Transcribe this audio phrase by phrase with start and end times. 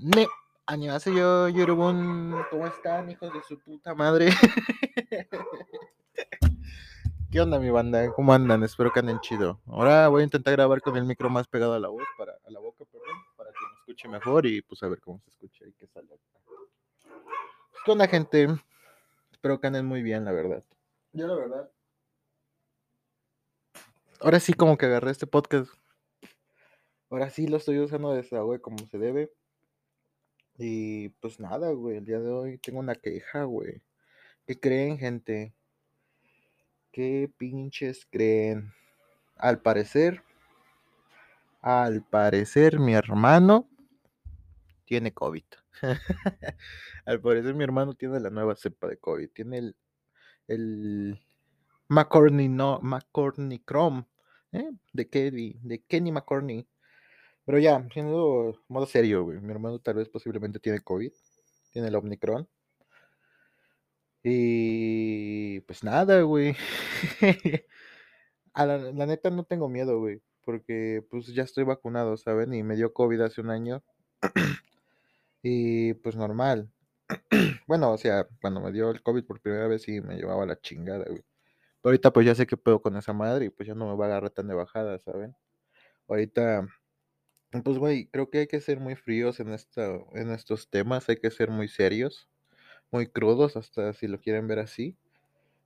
[0.00, 0.28] Ne,
[1.06, 4.28] yo, Yorubun, ¿cómo están, hijos de su puta madre?
[7.32, 8.12] ¿Qué onda, mi banda?
[8.12, 8.62] ¿Cómo andan?
[8.62, 9.60] Espero que anden chido.
[9.66, 12.50] Ahora voy a intentar grabar con el micro más pegado a la voz, para, a
[12.50, 15.64] la boca, perdón, para que me escuche mejor y pues a ver cómo se escucha
[15.66, 16.08] y qué sale.
[17.84, 18.46] ¿Qué onda, gente?
[19.32, 20.62] Espero que anden muy bien, la verdad.
[21.12, 21.70] Yo, la verdad.
[24.20, 25.72] Ahora sí, como que agarré este podcast.
[27.10, 29.32] Ahora sí lo estoy usando de esa, güey, como se debe.
[30.58, 33.80] Y pues nada, güey, el día de hoy tengo una queja, güey.
[34.44, 35.54] ¿Qué creen, gente?
[36.90, 38.72] ¿Qué pinches creen?
[39.36, 40.24] Al parecer,
[41.60, 43.68] al parecer mi hermano
[44.84, 45.44] tiene COVID.
[47.06, 49.30] al parecer mi hermano tiene la nueva cepa de COVID.
[49.30, 49.76] Tiene el,
[50.48, 51.20] el
[51.88, 52.80] McCorney, no,
[53.64, 54.06] Chrome,
[54.50, 54.70] ¿eh?
[54.92, 56.66] de Kenny, de Kenny McCorney.
[57.48, 59.40] Pero ya, siendo modo serio, güey.
[59.40, 61.10] Mi hermano tal vez posiblemente tiene COVID.
[61.72, 62.46] Tiene el Omicron.
[64.22, 66.54] Y pues nada, güey.
[68.52, 70.20] A la, neta no tengo miedo, güey.
[70.44, 72.52] Porque pues ya estoy vacunado, ¿saben?
[72.52, 73.82] Y me dio COVID hace un año.
[75.42, 76.70] y pues normal.
[77.66, 80.60] bueno, o sea, cuando me dio el COVID por primera vez sí me llevaba la
[80.60, 81.24] chingada, güey.
[81.80, 83.96] Pero ahorita pues ya sé que puedo con esa madre y pues ya no me
[83.96, 85.34] va a agarrar tan de bajada, ¿saben?
[86.08, 86.68] Ahorita
[87.64, 91.16] pues, güey, creo que hay que ser muy fríos en, esta, en estos temas, hay
[91.16, 92.28] que ser muy serios,
[92.90, 94.96] muy crudos, hasta si lo quieren ver así.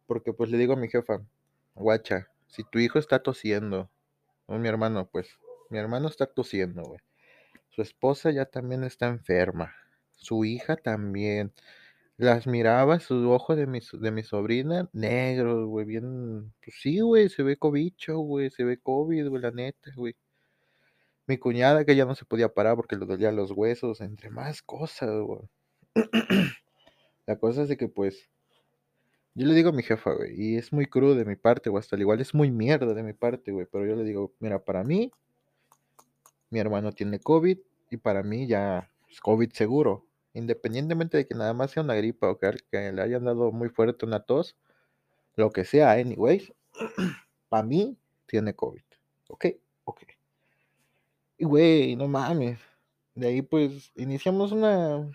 [0.07, 1.23] Porque pues le digo a mi jefa,
[1.75, 3.91] guacha, si tu hijo está tosiendo,
[4.47, 5.39] o mi hermano, pues,
[5.71, 7.01] mi hermano está tosiendo, güey.
[7.71, 9.75] Su esposa ya también está enferma,
[10.17, 11.53] su hija también.
[12.19, 17.29] Las miraba, sus ojos de mi, de mi sobrina, negros, güey, bien, pues sí, güey,
[17.31, 20.15] se ve cobicho, güey, se ve COVID, güey, la neta, güey.
[21.27, 24.63] Mi cuñada que ya no se podía parar porque le dolía los huesos, entre más
[24.63, 25.49] cosas, güey.
[27.27, 28.29] La cosa es de que, pues,
[29.35, 31.79] yo le digo a mi jefa, güey, y es muy crudo de mi parte, o
[31.79, 34.65] hasta al igual es muy mierda de mi parte, güey, pero yo le digo, mira,
[34.65, 35.13] para mí,
[36.51, 37.59] mi hermano tiene COVID
[37.91, 40.07] y para mí ya es COVID seguro.
[40.35, 43.69] Independientemente de que nada más sea una gripa o que, que le hayan dado muy
[43.69, 44.57] fuerte una tos,
[45.37, 46.53] lo que sea, anyways,
[47.49, 48.83] para mí tiene COVID.
[49.29, 49.47] ¿Ok?
[49.85, 50.22] Ok.
[51.39, 52.59] Y güey, no mames.
[53.15, 55.11] De ahí pues iniciamos una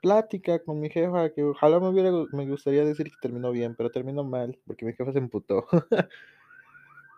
[0.00, 3.90] plática con mi jefa que ojalá me hubiera me gustaría decir que terminó bien, pero
[3.90, 5.66] terminó mal porque mi jefa se emputó.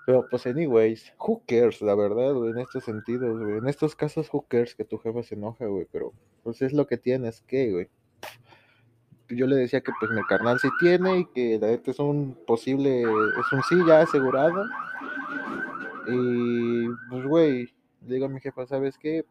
[0.07, 3.59] pero pues anyways, who cares, la verdad, güey, en estos sentidos, güey.
[3.59, 6.87] En estos casos who cares que tu jefa se enoja, güey, pero pues es lo
[6.87, 7.89] que tienes que, güey.
[9.29, 12.37] Yo le decía que pues mi carnal sí tiene y que la neta es un
[12.47, 14.65] posible, es un sí ya asegurado.
[16.09, 17.75] Y pues güey,
[18.07, 19.25] le digo a mi jefa, ¿sabes qué?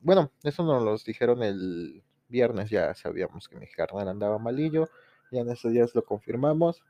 [0.00, 4.88] Bueno, eso nos lo dijeron el viernes, ya sabíamos que mi carnal andaba malillo,
[5.30, 6.82] ya en esos días lo confirmamos.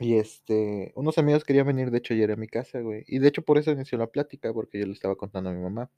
[0.00, 3.04] Y este, unos amigos querían venir, de hecho, ayer a mi casa, güey.
[3.06, 5.62] Y de hecho, por eso inició la plática, porque yo le estaba contando a mi
[5.62, 5.88] mamá.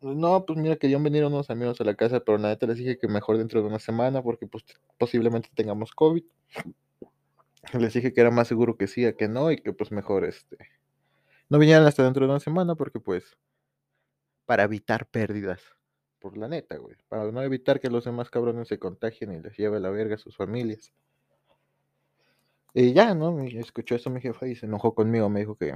[0.00, 2.98] No, pues mira, querían venir unos amigos a la casa, pero nada, te les dije
[2.98, 4.64] que mejor dentro de una semana, porque pues
[4.98, 6.24] posiblemente tengamos COVID.
[7.78, 10.24] Les dije que era más seguro que sí a que no, y que pues mejor
[10.24, 10.56] este
[11.48, 13.36] no vinieran hasta dentro de una semana porque pues
[14.46, 15.60] para evitar pérdidas.
[16.18, 16.96] Por la neta, güey.
[17.08, 20.18] Para no evitar que los demás cabrones se contagien y les lleve la verga a
[20.18, 20.92] sus familias.
[22.72, 23.38] Y ya, ¿no?
[23.40, 25.28] Escuchó eso mi jefa y se enojó conmigo.
[25.28, 25.74] Me dijo que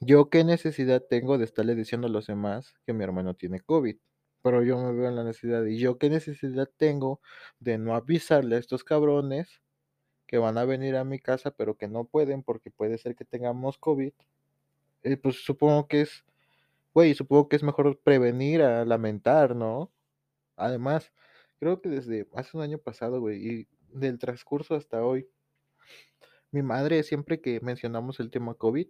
[0.00, 3.96] yo qué necesidad tengo de estarle diciendo a los demás que mi hermano tiene COVID.
[4.42, 5.64] Pero yo me veo en la necesidad.
[5.64, 7.20] Y yo qué necesidad tengo
[7.60, 9.62] de no avisarle a estos cabrones
[10.26, 13.24] que van a venir a mi casa, pero que no pueden porque puede ser que
[13.24, 14.12] tengamos COVID
[15.02, 16.24] eh, pues supongo que es,
[16.94, 19.92] güey, supongo que es mejor prevenir a lamentar, ¿no?
[20.56, 21.12] Además,
[21.60, 25.28] creo que desde hace un año pasado, güey, y del transcurso hasta hoy,
[26.50, 28.88] mi madre siempre que mencionamos el tema COVID,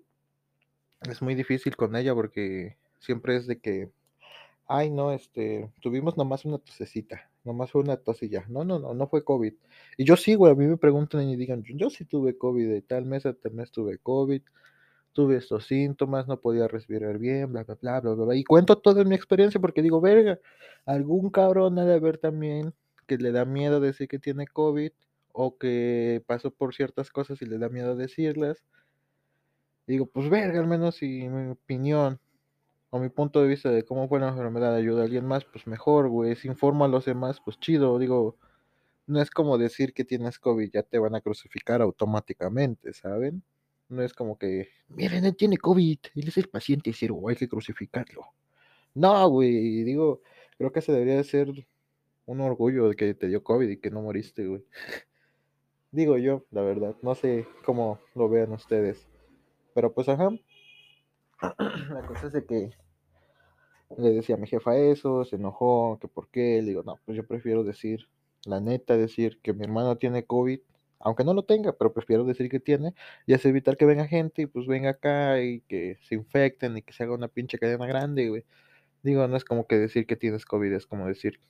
[1.10, 3.90] es muy difícil con ella porque siempre es de que,
[4.66, 8.44] ay, no, este, tuvimos nomás una tosecita, nomás fue una tos y ya.
[8.48, 9.54] No, no, no, no fue COVID.
[9.96, 12.82] Y yo sí, güey, a mí me preguntan y digan, yo sí tuve COVID, de
[12.82, 14.42] tal mes a tal mes tuve COVID,
[15.12, 18.36] tuve estos síntomas, no podía respirar bien, bla, bla, bla, bla, bla.
[18.36, 20.38] Y cuento toda mi experiencia porque digo, verga,
[20.86, 22.74] algún cabrón ha de haber también
[23.06, 24.92] que le da miedo decir que tiene COVID
[25.32, 28.64] o que pasó por ciertas cosas y le da miedo decirlas.
[29.86, 32.20] Digo, pues verga, al menos si mi opinión
[32.90, 35.66] o mi punto de vista de cómo fue la enfermedad ayuda a alguien más, pues
[35.66, 36.36] mejor, güey.
[36.36, 37.98] Si informo a los demás, pues chido.
[37.98, 38.36] Digo,
[39.06, 43.42] no es como decir que tienes COVID, ya te van a crucificar automáticamente, ¿saben?
[43.88, 47.48] No es como que, miren, él tiene COVID, él es el paciente cero, hay que
[47.48, 48.26] crucificarlo.
[48.94, 50.22] No, güey, digo,
[50.58, 51.48] creo que se debería ser
[52.26, 54.64] un orgullo de que te dio COVID y que no moriste, güey.
[55.90, 59.08] Digo yo, la verdad, no sé cómo lo vean ustedes.
[59.74, 60.28] Pero pues ajá.
[61.90, 62.70] La cosa es de que
[63.96, 67.16] le decía a mi jefa eso, se enojó, que por qué, le digo, no, pues
[67.16, 68.08] yo prefiero decir,
[68.44, 70.60] la neta, decir que mi hermano tiene COVID,
[71.00, 72.94] aunque no lo tenga, pero prefiero decir que tiene,
[73.26, 76.82] y así evitar que venga gente y pues venga acá y que se infecten y
[76.82, 78.44] que se haga una pinche cadena grande, güey.
[79.02, 81.40] Digo, no es como que decir que tienes COVID, es como decir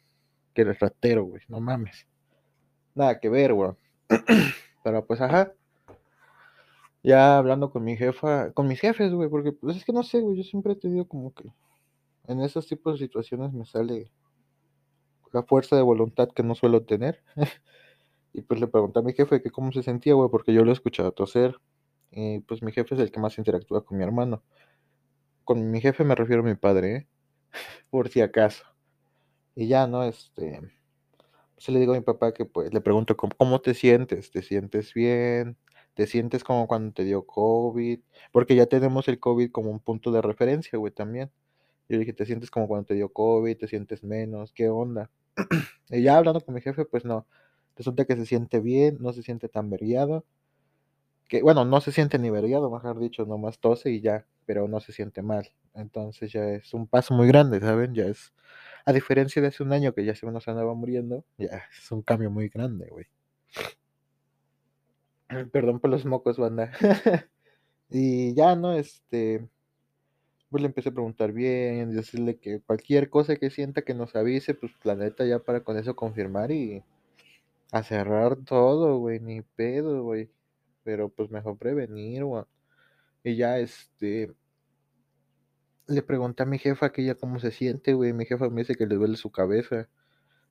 [0.55, 2.07] que eres ratero, güey, no mames.
[2.95, 3.73] Nada que ver, güey.
[4.85, 5.53] pero pues ajá.
[7.03, 10.21] Ya hablando con mi jefa, con mis jefes, güey, porque pues es que no sé,
[10.21, 11.53] güey, yo siempre he tenido como que
[12.27, 14.11] en esos tipos de situaciones me sale
[15.33, 17.23] la fuerza de voluntad que no suelo tener.
[18.33, 20.71] y pues le pregunté a mi jefe que cómo se sentía, güey, porque yo lo
[20.71, 21.59] he escuchado toser.
[22.11, 24.43] Y pues mi jefe es el que más interactúa con mi hermano.
[25.45, 27.09] Con mi jefe me refiero a mi padre, ¿eh?
[27.91, 28.65] por si acaso.
[29.55, 30.05] Y ya, ¿no?
[30.05, 30.61] Este,
[31.55, 34.95] pues le digo a mi papá que pues le pregunto cómo, te sientes, ¿te sientes
[34.95, 35.57] bien?
[35.95, 38.01] ¿Te sientes como cuando te dio COVID?
[38.31, 41.33] Porque ya tenemos el COVID como un punto de referencia, güey, también.
[41.89, 43.57] Yo le dije, ¿te sientes como cuando te dio COVID?
[43.57, 44.53] ¿Te sientes menos?
[44.53, 45.11] ¿Qué onda?
[45.91, 47.27] y ya hablando con mi jefe, pues no.
[47.79, 50.25] Resulta que se siente bien, no se siente tan vergueado.
[51.29, 54.81] Que, bueno, no se siente ni vergueado, mejor dicho, nomás tose y ya, pero no
[54.81, 55.49] se siente mal.
[55.75, 57.95] Entonces ya es un paso muy grande, ¿saben?
[57.95, 58.35] Ya es,
[58.85, 62.03] a diferencia de hace un año que ya se nos andaba muriendo, ya es un
[62.03, 63.07] cambio muy grande, güey.
[65.53, 66.73] Perdón por los mocos, banda.
[67.91, 68.73] y ya, ¿no?
[68.73, 69.47] Este,
[70.51, 74.55] pues le empecé a preguntar bien, decirle que cualquier cosa que sienta que nos avise,
[74.55, 76.83] pues la neta ya para con eso confirmar y
[77.73, 80.31] a cerrar todo, güey, ni pedo, güey.
[80.85, 82.45] Pero pues mejor prevenir, güey.
[83.25, 84.35] Y ya, este,
[85.87, 88.13] le pregunté a mi jefa que ella cómo se siente, güey.
[88.13, 89.89] Mi jefa me dice que le duele su cabeza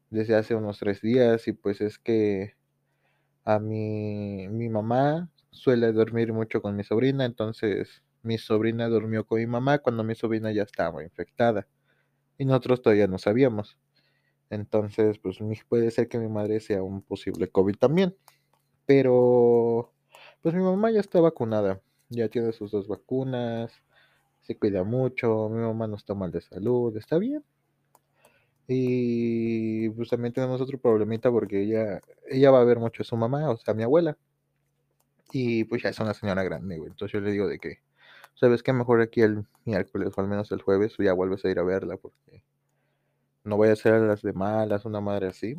[0.09, 2.55] desde hace unos tres días y pues es que
[3.45, 9.39] a mi, mi mamá suele dormir mucho con mi sobrina, entonces mi sobrina durmió con
[9.39, 11.67] mi mamá cuando mi sobrina ya estaba infectada
[12.37, 13.77] y nosotros todavía no sabíamos.
[14.49, 18.15] Entonces, pues puede ser que mi madre sea un posible COVID también.
[18.85, 19.91] Pero,
[20.41, 23.71] pues mi mamá ya está vacunada, ya tiene sus dos vacunas,
[24.44, 27.44] se cuida mucho, mi mamá no está mal de salud, está bien.
[28.67, 33.15] Y pues también tenemos otro problemita porque ella, ella va a ver mucho a su
[33.17, 34.17] mamá, o sea, a mi abuela.
[35.31, 36.89] Y pues ya es una señora grande, güey.
[36.89, 37.79] Entonces yo le digo de que,
[38.35, 38.73] ¿sabes qué?
[38.73, 41.97] Mejor aquí el miércoles o al menos el jueves ya vuelves a ir a verla
[41.97, 42.43] porque
[43.47, 45.55] no voy a hacer las de malas, una madre así.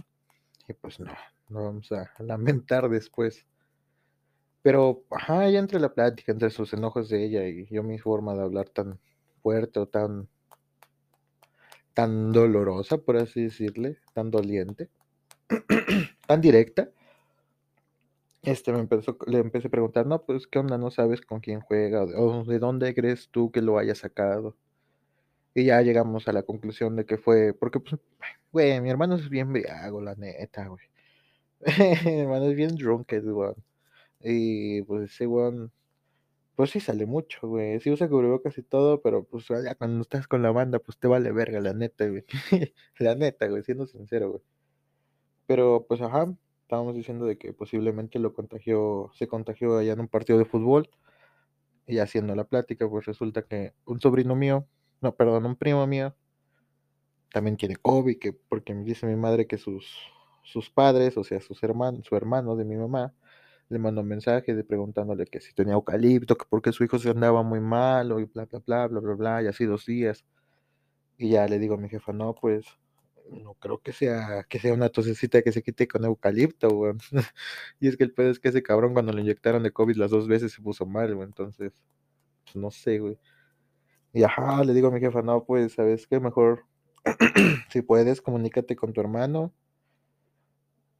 [0.68, 1.10] Y pues no,
[1.48, 3.46] no vamos a lamentar después.
[4.62, 8.34] Pero, ajá, ya entre la plática, entre sus enojos de ella y yo mi forma
[8.34, 9.00] de hablar tan
[9.42, 10.28] fuerte o tan,
[11.94, 14.90] tan dolorosa, por así decirle, tan doliente,
[16.26, 16.90] tan directa,
[18.42, 20.76] este me empezó, le empecé a preguntar, no, pues, ¿qué onda?
[20.76, 22.02] ¿No sabes con quién juega?
[22.02, 24.56] ¿O de dónde crees tú que lo haya sacado?
[25.58, 28.00] Y ya llegamos a la conclusión de que fue, porque, pues,
[28.52, 30.84] güey, mi hermano es bien briago, la neta, güey.
[32.06, 33.54] mi hermano es bien drunked, güey.
[34.20, 35.68] Y, pues, ese güey,
[36.54, 37.80] pues sí sale mucho, güey.
[37.80, 41.08] Sí usa cubrebocas y todo, pero, pues, ya cuando estás con la banda, pues, te
[41.08, 42.24] vale verga, la neta, güey.
[43.00, 44.42] la neta, güey, siendo sincero, güey.
[45.46, 50.08] Pero, pues, ajá, estábamos diciendo de que posiblemente lo contagió, se contagió allá en un
[50.08, 50.88] partido de fútbol.
[51.86, 54.66] Y haciendo la plática, pues resulta que un sobrino mío,
[55.00, 56.14] no, perdón, un primo mío,
[57.32, 59.86] también tiene COVID, que porque me dice mi madre que sus,
[60.42, 63.14] sus padres, o sea, sus hermanos, su hermano de mi mamá,
[63.68, 67.10] le mandó un mensaje de preguntándole que si tenía eucalipto, que porque su hijo se
[67.10, 70.24] andaba muy malo y bla, bla, bla, bla, bla, bla, y así dos días.
[71.18, 72.66] Y ya le digo a mi jefa, no, pues
[73.30, 76.94] no creo que sea que sea una tosecita que se quite con eucalipto, güey.
[77.80, 80.10] y es que el pedo es que ese cabrón cuando lo inyectaron de COVID las
[80.10, 81.26] dos veces se puso mal, güey.
[81.28, 81.72] Entonces,
[82.44, 83.18] pues no sé, güey.
[84.12, 86.20] Y ajá, le digo a mi jefa, no, pues, ¿sabes qué?
[86.20, 86.64] Mejor,
[87.70, 89.52] si puedes, comunícate con tu hermano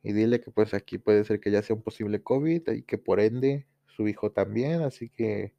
[0.03, 2.99] y dile que pues aquí puede ser que ya sea un posible COVID y que
[2.99, 5.55] por ende su hijo también, así que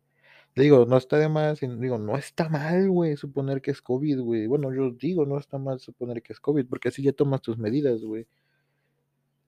[0.55, 4.47] digo, no está de más, digo, no está mal, güey, suponer que es COVID, güey.
[4.47, 7.57] Bueno, yo digo, no está mal suponer que es COVID, porque así ya tomas tus
[7.57, 8.27] medidas, güey.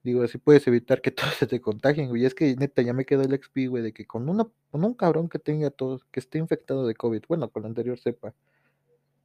[0.03, 2.25] Digo, así puedes evitar que todos se te contagien, güey.
[2.25, 5.29] Es que neta, ya me quedó el XP, güey, de que con, una, un cabrón
[5.29, 8.33] que tenga todos, que esté infectado de COVID, bueno, con la anterior cepa,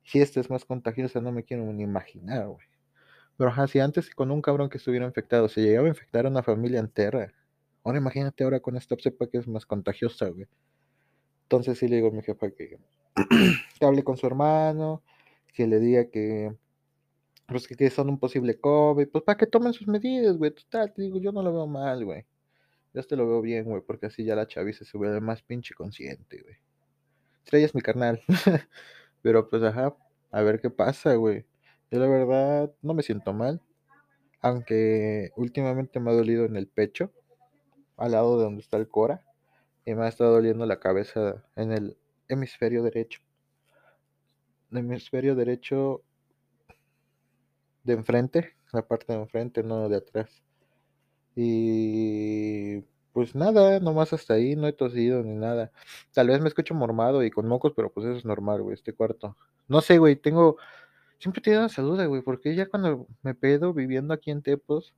[0.05, 2.67] si este es más contagiosa, no me quiero ni imaginar, güey.
[3.37, 6.31] Pero ajá, si antes con un cabrón que estuviera infectado se llegaba a infectar a
[6.31, 7.33] una familia entera,
[7.85, 10.47] ahora imagínate ahora con esta cepa que es más contagiosa, güey.
[11.43, 12.79] Entonces sí le digo a mi jefa que,
[13.79, 15.03] que hable con su hermano,
[15.53, 16.55] que le diga que,
[17.47, 20.51] pues que, son un posible COVID, pues para que tomen sus medidas, güey.
[20.51, 22.27] Total, te digo, yo no lo veo mal, güey.
[22.93, 25.75] Yo te lo veo bien, güey, porque así ya la chaviza se vuelve más pinche
[25.75, 26.57] consciente, güey.
[27.45, 28.21] Estrella es mi carnal.
[29.23, 29.97] Pero pues, ajá,
[30.33, 31.47] a ver qué pasa, güey.
[31.91, 33.61] Yo la verdad no me siento mal.
[34.41, 37.13] Aunque últimamente me ha dolido en el pecho,
[37.97, 39.23] al lado de donde está el cora.
[39.85, 41.97] Y me ha estado doliendo la cabeza en el
[42.29, 43.21] hemisferio derecho.
[44.73, 46.03] El hemisferio derecho
[47.87, 50.43] de enfrente, la parte de enfrente, no de atrás.
[51.35, 55.73] Y pues nada, nomás hasta ahí, no he tosido ni nada.
[56.13, 58.93] Tal vez me escucho mormado y con mocos, pero pues eso es normal, güey, este
[58.93, 59.37] cuarto.
[59.69, 60.57] No sé, güey, tengo...
[61.19, 64.95] Siempre he tenido esa duda, güey, porque ya cuando me pedo viviendo aquí en Tepos,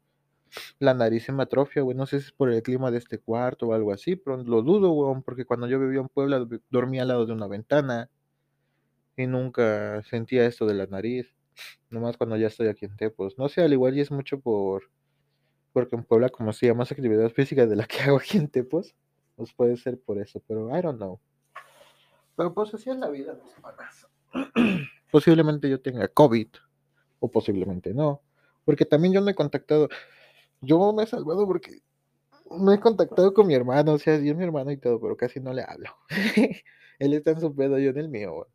[0.81, 1.97] la nariz se me atrofia, güey.
[1.97, 4.63] No sé si es por el clima de este cuarto o algo así, pero lo
[4.63, 8.11] dudo, güey, porque cuando yo vivía en Puebla dormía al lado de una ventana
[9.17, 11.38] y nunca sentía esto de la nariz.
[11.91, 13.39] Nomás cuando ya estoy aquí en Tepos.
[13.39, 14.85] No sé, al igual y es mucho por
[15.73, 18.95] porque en Puebla como si más actividad física de la que hago aquí en Tepos,
[19.37, 21.21] pues puede ser por eso, pero I don't know.
[22.37, 24.09] Pero pues así es la vida, mis panas.
[25.11, 26.49] posiblemente yo tenga COVID,
[27.21, 28.23] o posiblemente no,
[28.65, 29.89] porque también yo me he contactado,
[30.61, 31.81] yo me he salvado porque
[32.51, 35.17] me he contactado con mi hermano, o sea, yo es mi hermano y todo, pero
[35.17, 35.91] casi no le hablo.
[36.99, 38.49] Él está en su pedo, yo en el mío.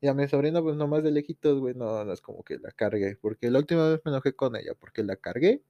[0.00, 2.70] Y a mi sobrina, pues nomás de lejitos, güey, no, no es como que la
[2.70, 5.62] cargué, porque la última vez me enojé con ella, porque la cargué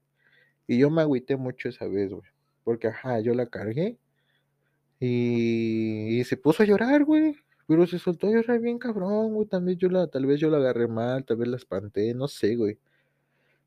[0.69, 2.29] y yo me agüité mucho esa vez, güey.
[2.63, 3.99] Porque, ajá, yo la cargué.
[5.01, 7.37] Y, y se puso a llorar, güey.
[7.67, 9.49] Pero se soltó a llorar bien cabrón, güey.
[9.49, 12.55] También yo la, tal vez yo la agarré mal, tal vez la espanté, no sé,
[12.57, 12.79] güey.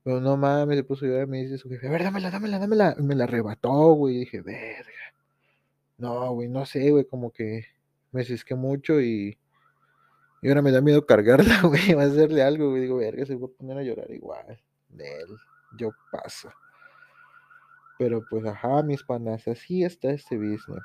[0.04, 2.60] Pero no mames, se puso a llorar, me dice su jefe, a ver, dámela, dámela,
[2.60, 2.96] dámela.
[3.00, 4.18] Me la arrebató, güey.
[4.18, 4.92] Y dije, verga.
[5.98, 7.66] No, güey, no sé, güey, como que
[8.12, 9.38] me cisqué mucho y,
[10.42, 12.82] y ahora me da miedo cargarla, güey, va a hacerle algo, güey.
[12.82, 14.60] Digo, verga, se va a poner a llorar igual.
[14.90, 15.38] De él,
[15.78, 16.52] yo paso.
[18.00, 20.84] Pero pues, ajá, mis panas, así está este business.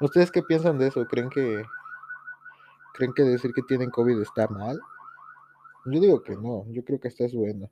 [0.00, 1.06] ¿Ustedes qué piensan de eso?
[1.06, 1.64] ¿Creen que
[2.92, 4.78] creen que decir que tienen COVID está mal?
[5.86, 7.70] Yo digo que no, yo creo que esta es buena.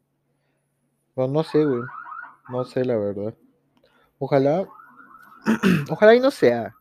[1.17, 1.83] No, no sé, güey.
[2.49, 3.35] No sé, la verdad.
[4.19, 4.67] Ojalá,
[5.91, 6.75] ojalá y no sea.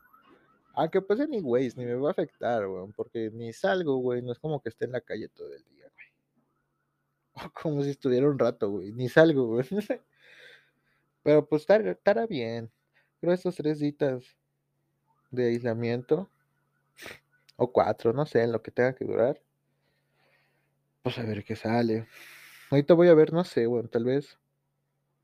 [0.74, 2.92] Aunque pues anyways, ni me va a afectar, güey.
[2.96, 4.22] Porque ni salgo, güey.
[4.22, 6.08] No es como que esté en la calle todo el día, güey.
[7.54, 8.92] como si estuviera un rato, güey.
[8.92, 9.66] Ni salgo, güey.
[11.24, 12.72] Pero pues estará bien.
[13.20, 14.36] Pero estos tres días
[15.32, 16.30] de aislamiento,
[17.56, 19.42] o cuatro, no sé, en lo que tenga que durar,
[21.02, 22.08] pues a ver qué sale.
[22.70, 24.38] Ahorita voy a ver, no sé, bueno, tal vez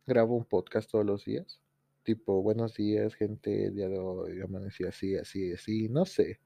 [0.06, 1.60] grabo un podcast todos los días.
[2.04, 6.40] Tipo, buenos días, gente, el día de hoy amanecí así, así, así, no sé.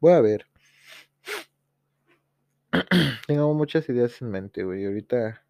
[0.00, 0.46] Voy a ver.
[3.26, 4.84] tengo muchas ideas en mente, güey.
[4.86, 5.42] Ahorita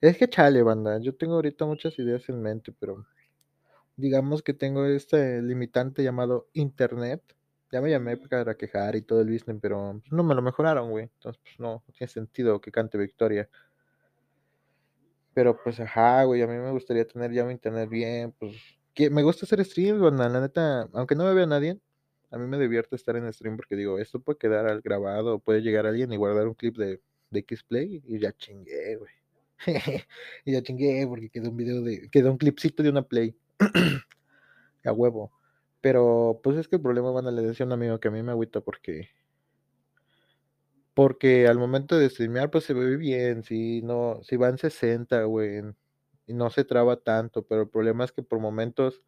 [0.00, 0.98] es que chale, banda.
[1.00, 3.06] Yo tengo ahorita muchas ideas en mente, pero
[3.96, 7.22] digamos que tengo este limitante llamado Internet.
[7.72, 11.04] Ya me llamé para quejar y todo el business, pero no me lo mejoraron, güey.
[11.04, 13.48] Entonces, pues no, no tiene sentido que cante victoria.
[15.34, 18.56] Pero pues, ajá, güey, a mí me gustaría tener ya mi internet bien, pues,
[18.94, 21.78] que me gusta hacer streams, banda, la neta, aunque no me vea nadie,
[22.30, 25.62] a mí me divierte estar en stream porque digo, esto puede quedar al grabado, puede
[25.62, 29.12] llegar alguien y guardar un clip de, de X-Play y ya chingué, güey.
[30.44, 33.34] y ya chingué porque quedó un video de, quedó un clipcito de una play.
[34.84, 35.32] a huevo.
[35.80, 38.10] Pero pues es que el problema, van a le decía a un amigo que a
[38.10, 39.10] mí me agüita porque
[40.94, 45.24] porque al momento de streamear pues se ve bien, si no, si va en 60,
[45.24, 45.62] güey,
[46.26, 49.02] y no se traba tanto, pero el problema es que por momentos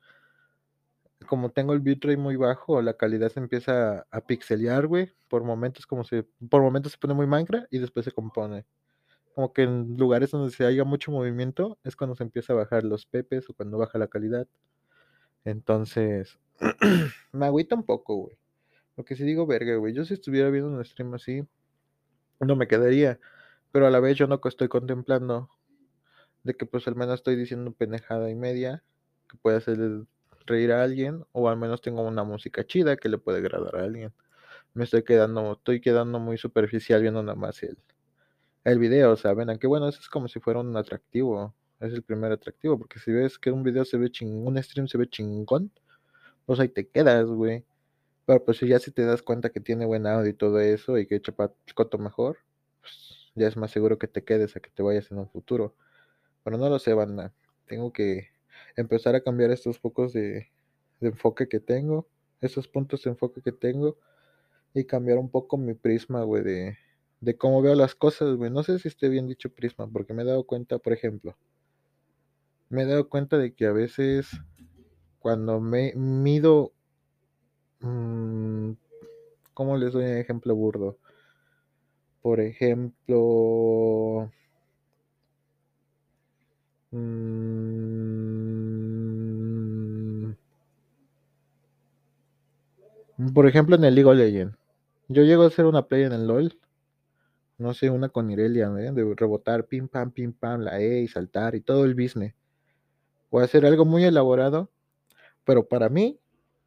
[1.27, 5.87] como tengo el bitrate muy bajo, la calidad se empieza a pixelear, güey, por momentos
[5.87, 8.67] como se por momentos se pone muy Minecraft y después se compone
[9.35, 12.85] como que en lugares donde se haya mucho movimiento es cuando se empieza a bajar
[12.85, 14.47] los pepes o cuando baja la calidad.
[15.45, 16.39] Entonces,
[17.33, 18.39] me agüita un poco, güey.
[18.95, 21.45] Porque si digo, verga, güey, yo si estuviera viendo un stream así,
[22.41, 23.19] no me quedaría.
[23.73, 25.51] Pero a la vez yo no estoy contemplando
[26.43, 28.85] de que pues al menos estoy diciendo pendejada y media
[29.29, 29.79] que puede hacer
[30.47, 33.85] reír a alguien o al menos tengo una música chida que le puede agradar a
[33.85, 34.13] alguien.
[34.75, 37.79] Me estoy quedando, estoy quedando muy superficial viendo nada más el,
[38.65, 39.51] el video, ¿saben?
[39.51, 41.55] Aunque bueno, eso es como si fuera un atractivo.
[41.81, 44.89] Es el primer atractivo, porque si ves que un video se ve chingón, un stream
[44.89, 45.71] se ve chingón,
[46.47, 47.65] pues ahí te quedas, güey.
[48.27, 50.99] Pero pues si ya si te das cuenta que tiene buen audio y todo eso
[50.99, 51.35] y que echa
[51.75, 52.39] coto mejor,
[52.81, 55.75] pues ya es más seguro que te quedes a que te vayas en un futuro.
[56.43, 57.35] Pero no lo sé, banda.
[57.67, 58.29] Tengo que
[58.77, 60.51] empezar a cambiar estos focos de,
[61.01, 62.09] enfoque que tengo,
[62.41, 63.99] estos puntos de enfoque que tengo
[64.73, 66.79] y cambiar un poco mi prisma, güey, de,
[67.21, 68.51] de cómo veo las cosas, güey.
[68.51, 71.37] No sé si esté bien dicho prisma, porque me he dado cuenta, por ejemplo,
[72.71, 74.29] me he dado cuenta de que a veces
[75.25, 76.74] cuando me mido,
[79.55, 80.99] ¿cómo les doy un ejemplo burdo?
[82.23, 84.31] Por ejemplo,
[86.91, 87.55] mmm,
[93.35, 94.57] por ejemplo en el League of Legends.
[95.09, 96.59] Yo llego a hacer una play en el LOL
[97.59, 98.93] no sé, una con Irelia, ¿eh?
[98.93, 102.35] de rebotar pim pam, pim pam, la E y saltar y todo el business.
[103.31, 104.71] O hacer algo muy elaborado,
[105.45, 106.19] pero para mí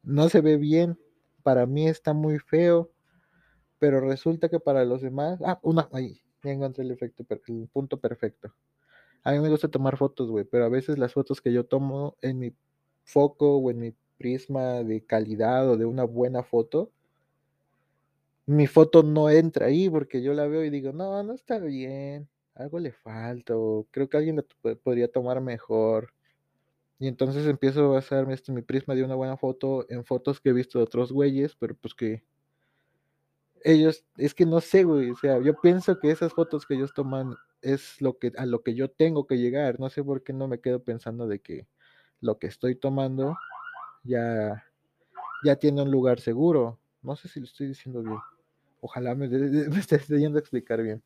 [0.02, 0.98] no se ve bien,
[1.48, 2.90] para mí está muy feo,
[3.78, 7.98] pero resulta que para los demás, ah, una, ahí, ya encontré el efecto, el punto
[7.98, 8.52] perfecto.
[9.22, 12.18] A mí me gusta tomar fotos, güey, pero a veces las fotos que yo tomo
[12.20, 12.52] en mi
[13.02, 16.90] foco o en mi prisma de calidad o de una buena foto,
[18.44, 22.28] mi foto no entra ahí porque yo la veo y digo, no, no está bien,
[22.56, 26.12] algo le falta, o creo que alguien la podría tomar mejor.
[26.98, 30.50] Y entonces empiezo a basarme este, mi prisma de una buena foto en fotos que
[30.50, 32.24] he visto de otros güeyes, pero pues que
[33.64, 36.92] ellos, es que no sé, güey, o sea, yo pienso que esas fotos que ellos
[36.94, 40.32] toman es lo que a lo que yo tengo que llegar, no sé por qué
[40.32, 41.66] no me quedo pensando de que
[42.20, 43.36] lo que estoy tomando
[44.04, 44.64] ya
[45.42, 46.78] ya tiene un lugar seguro.
[47.02, 48.18] No sé si lo estoy diciendo bien.
[48.80, 51.02] Ojalá me, me esté yendo a explicar bien.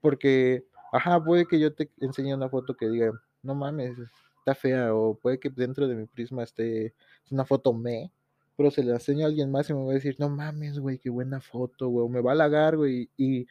[0.00, 3.12] Porque, ajá, puede que yo te enseñe una foto que diga,
[3.42, 3.96] no mames,
[4.44, 6.88] está fea, o puede que dentro de mi prisma esté
[7.24, 8.12] es una foto me,
[8.56, 10.98] pero se la enseño a alguien más y me va a decir, no mames, güey,
[10.98, 13.46] qué buena foto, güey, me va a halagar, güey, y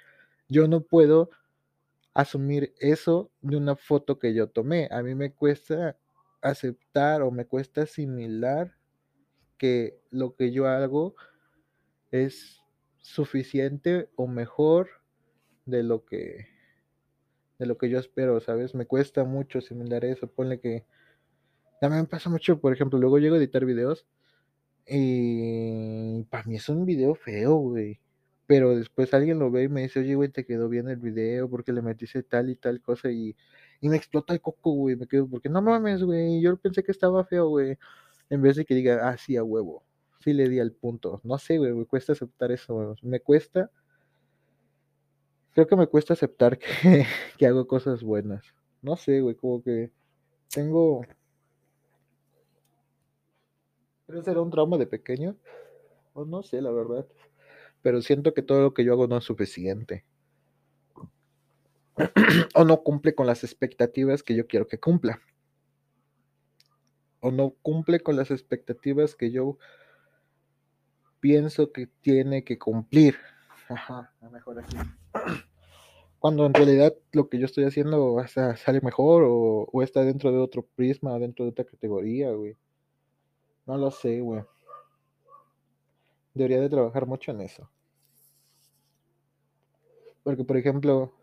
[0.47, 1.31] yo no puedo
[2.13, 4.87] asumir eso de una foto que yo tomé.
[4.91, 5.97] A mí me cuesta
[6.43, 8.75] aceptar o me cuesta asimilar
[9.57, 11.15] que lo que yo hago
[12.11, 12.61] es
[12.99, 14.89] suficiente o mejor
[15.65, 16.52] de lo que
[17.59, 18.75] de lo que yo espero, ¿sabes?
[18.75, 20.27] Me cuesta mucho asimilar eso.
[20.27, 20.85] Ponle que
[21.81, 24.05] también pasa mucho, por ejemplo, luego llego a editar videos
[24.87, 27.99] y para mí es un video feo, güey.
[28.45, 31.49] Pero después alguien lo ve y me dice, oye, güey, te quedó bien el video
[31.49, 33.35] porque le metiste tal y tal cosa y,
[33.81, 34.95] y me explota el coco, güey.
[34.95, 36.41] Me quedo, porque no mames, güey.
[36.41, 37.77] Yo pensé que estaba feo, güey.
[38.29, 39.83] En vez de que diga, ah, sí, a huevo.
[40.19, 41.21] Sí le di al punto.
[41.23, 42.87] No sé, güey, me cuesta aceptar eso, güey.
[43.03, 43.71] Me cuesta.
[45.53, 46.57] Creo que me cuesta aceptar
[47.37, 48.43] que, hago cosas buenas.
[48.81, 49.91] No sé, güey, como que
[50.49, 51.01] tengo.
[54.07, 55.37] Que será un trauma de pequeño.
[56.13, 57.07] O no sé, la verdad.
[57.81, 60.05] Pero siento que todo lo que yo hago no es suficiente.
[62.55, 65.21] o no cumple con las expectativas que yo quiero que cumpla
[67.23, 69.57] o no cumple con las expectativas que yo
[71.21, 73.15] pienso que tiene que cumplir.
[73.69, 74.77] Ajá, mejor así.
[76.19, 80.37] Cuando en realidad lo que yo estoy haciendo sale mejor o, o, está dentro de
[80.37, 82.55] otro prisma, dentro de otra categoría, güey.
[83.65, 84.41] No lo sé, güey.
[86.33, 87.69] Debería de trabajar mucho en eso.
[90.23, 91.13] Porque, por ejemplo,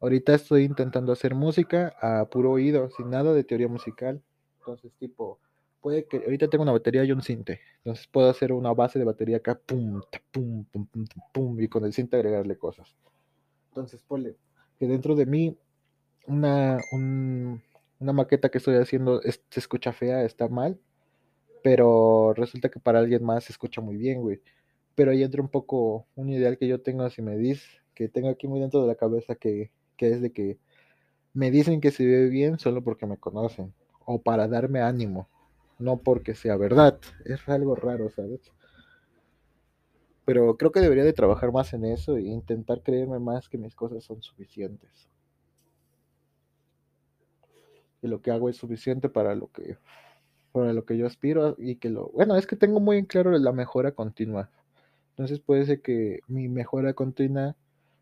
[0.00, 4.22] ahorita estoy intentando hacer música a puro oído, sin nada de teoría musical.
[4.58, 5.40] Entonces, tipo,
[5.80, 7.60] puede que ahorita tengo una batería y un cinte.
[7.78, 10.00] Entonces puedo hacer una base de batería acá, pum,
[10.32, 12.94] pum, pum, pum, pum, y con el cinte agregarle cosas.
[13.68, 14.36] Entonces, ponle
[14.78, 15.56] que dentro de mí
[16.26, 17.62] una, un,
[17.98, 20.78] una maqueta que estoy haciendo se escucha fea, está mal,
[21.62, 24.40] pero resulta que para alguien más se escucha muy bien, güey.
[24.94, 28.28] Pero ahí entra un poco un ideal que yo tengo, si me dices, que tengo
[28.28, 30.58] aquí muy dentro de la cabeza, que, que es de que
[31.32, 33.72] me dicen que se ve bien solo porque me conocen
[34.04, 35.28] o para darme ánimo,
[35.80, 36.98] no porque sea verdad.
[37.24, 38.40] Es algo raro, ¿sabes?
[40.24, 43.74] Pero creo que debería de trabajar más en eso e intentar creerme más que mis
[43.74, 45.08] cosas son suficientes.
[48.02, 49.76] Y lo que hago es suficiente para lo que
[50.52, 53.30] para lo que yo aspiro y que lo bueno, es que tengo muy en claro
[53.30, 54.50] la mejora continua.
[55.10, 57.56] Entonces puede ser que mi mejora continua,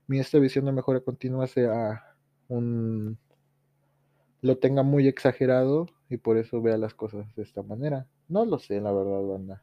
[0.06, 2.14] mi esta visión de mejora continua sea
[2.48, 3.18] un
[4.40, 8.06] lo tenga muy exagerado y por eso vea las cosas de esta manera.
[8.28, 9.62] No lo sé, la verdad, banda.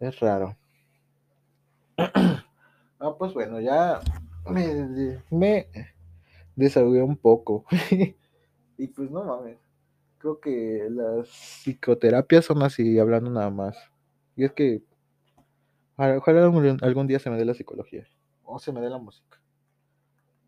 [0.00, 0.56] Es raro.
[1.96, 4.00] ah, pues bueno, ya
[4.48, 5.68] me, me
[6.56, 7.64] desahogué un poco.
[8.78, 9.58] y pues no mames.
[10.18, 13.76] Creo que las psicoterapias son así, hablando nada más.
[14.34, 14.82] Y es que
[15.96, 18.06] ojalá algún, algún día se me dé la psicología.
[18.44, 19.40] O se me dé la música.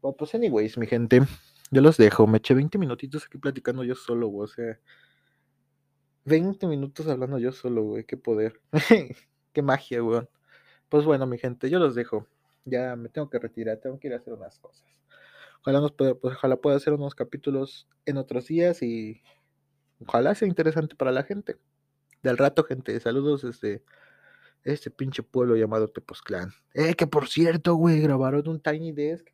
[0.00, 1.20] pues anyways, mi gente.
[1.70, 4.44] Yo los dejo, me eché 20 minutitos aquí platicando yo solo, güey.
[4.44, 4.80] O sea,
[6.24, 8.04] 20 minutos hablando yo solo, güey.
[8.04, 8.60] Qué poder.
[9.52, 10.28] Qué magia, güey.
[10.88, 12.26] Pues bueno, mi gente, yo los dejo.
[12.64, 14.84] ya me tengo que retirar, tengo que ir a hacer unas cosas.
[15.62, 19.22] Ojalá, nos pueda, pues, ojalá pueda hacer unos capítulos en otros días y
[20.04, 21.56] ojalá sea interesante para la gente.
[22.22, 23.84] Del rato, gente, saludos desde
[24.64, 26.52] este pinche pueblo llamado Tepoztlán.
[26.74, 29.28] Eh, que por cierto, güey, grabaron un Tiny Desk.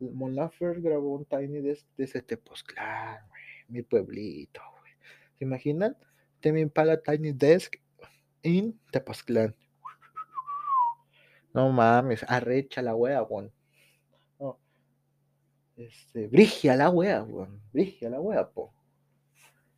[0.00, 4.92] Mon grabó un Tiny Desk desde Tepoztlán, güey, mi pueblito, güey.
[5.38, 5.96] ¿Se imaginan?
[6.40, 7.76] También para Tiny Desk
[8.42, 9.56] en Tepoztlán.
[11.52, 13.52] No mames, arrecha la wea, weón.
[14.38, 14.60] No.
[15.76, 17.60] Este, brigia la wea, weón.
[17.72, 18.72] Brigia la wea, po.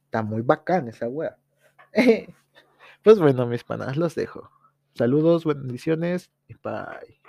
[0.05, 1.39] Está muy bacán esa wea.
[3.03, 4.51] pues bueno, mis panas, los dejo.
[4.95, 7.20] Saludos, bendiciones y bye.